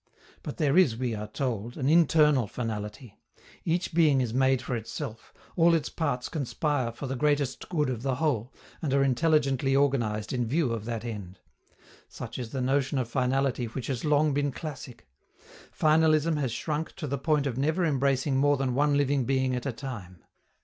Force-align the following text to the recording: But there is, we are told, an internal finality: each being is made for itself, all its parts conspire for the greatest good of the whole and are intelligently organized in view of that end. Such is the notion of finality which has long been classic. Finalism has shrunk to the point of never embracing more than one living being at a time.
But 0.41 0.57
there 0.57 0.79
is, 0.79 0.97
we 0.97 1.13
are 1.13 1.27
told, 1.27 1.77
an 1.77 1.87
internal 1.87 2.47
finality: 2.47 3.19
each 3.63 3.93
being 3.93 4.19
is 4.19 4.33
made 4.33 4.59
for 4.59 4.75
itself, 4.75 5.31
all 5.55 5.75
its 5.75 5.89
parts 5.89 6.27
conspire 6.27 6.91
for 6.91 7.05
the 7.05 7.15
greatest 7.15 7.69
good 7.69 7.87
of 7.87 8.01
the 8.01 8.15
whole 8.15 8.51
and 8.81 8.91
are 8.95 9.03
intelligently 9.03 9.75
organized 9.75 10.33
in 10.33 10.47
view 10.47 10.71
of 10.71 10.85
that 10.85 11.05
end. 11.05 11.37
Such 12.09 12.39
is 12.39 12.49
the 12.49 12.61
notion 12.61 12.97
of 12.97 13.09
finality 13.09 13.65
which 13.65 13.85
has 13.85 14.03
long 14.03 14.33
been 14.33 14.51
classic. 14.51 15.05
Finalism 15.71 16.35
has 16.37 16.51
shrunk 16.51 16.95
to 16.95 17.05
the 17.05 17.19
point 17.19 17.45
of 17.45 17.59
never 17.59 17.85
embracing 17.85 18.37
more 18.37 18.57
than 18.57 18.73
one 18.73 18.97
living 18.97 19.25
being 19.25 19.55
at 19.55 19.67
a 19.67 19.71
time. 19.71 20.23